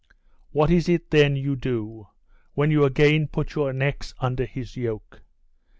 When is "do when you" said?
1.55-2.85